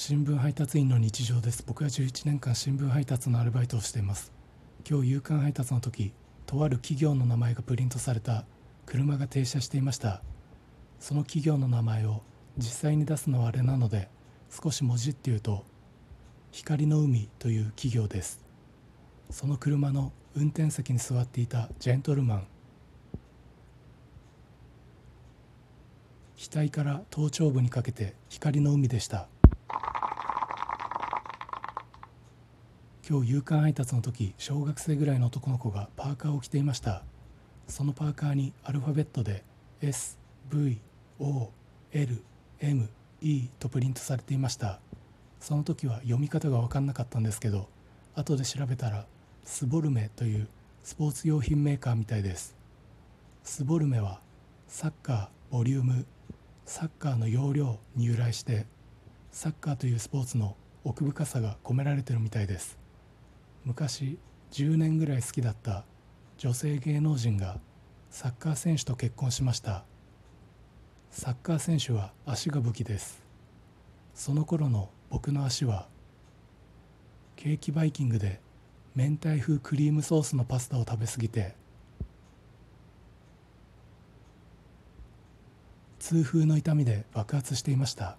[0.00, 1.64] 新聞配達員の日常です。
[1.66, 4.32] 僕は11年間新聞配達のアルバイトをしています。
[4.88, 6.12] 今日夕刊配達の時
[6.46, 8.44] とある企業の名前がプリントされた。
[8.86, 10.22] 車が停車していました。
[11.00, 12.22] その企業の名前を
[12.56, 14.08] 実際に出すのはあれなので
[14.48, 15.64] 少し文字っていうと
[16.52, 18.40] 光の海という企業です。
[19.30, 22.46] その車の運転席に座っていたジェントルマン。
[26.38, 29.26] 額から頭頂部にかけて光の海でした。
[33.10, 37.04] 今日夕刊配達の時小学生ぐらいの男の子がパーカーを着ていました。
[37.66, 39.44] そのパーカーにアルファベットで
[39.80, 40.76] SVOLME
[43.58, 44.80] とプリントされていました。
[45.40, 47.70] その時は読み方が分かんなかったんですけど
[48.14, 49.06] 後で調べたら
[49.42, 50.46] スボルメという
[50.84, 52.54] スポーツ用品メーカーみたいです。
[53.42, 54.20] スボルメは
[54.66, 56.04] サッカーボリューム
[56.66, 58.66] サッカーの容量に由来して
[59.32, 62.76] サッカーというスポーツの奥深さが込められてるみたいです。
[63.68, 64.18] 昔
[64.50, 65.84] 10年ぐらい好きだった
[66.38, 67.60] 女性芸能人が
[68.08, 69.84] サッカー選手と結婚しました。
[71.10, 73.22] サッカー選手は足が武器です。
[74.14, 75.86] その頃の僕の足は
[77.36, 78.40] ケーキバイキングで
[78.96, 81.54] 明太風クリームソースのパスタを食べ過ぎて
[85.98, 88.16] 痛風の痛みで爆発していました。